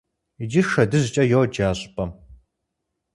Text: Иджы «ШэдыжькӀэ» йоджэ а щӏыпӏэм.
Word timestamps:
Иджы 0.43 0.61
«ШэдыжькӀэ» 0.69 1.23
йоджэ 1.31 1.63
а 1.69 1.71
щӏыпӏэм. 1.79 2.11